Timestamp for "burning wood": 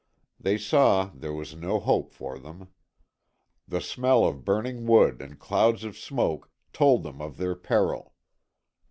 4.43-5.21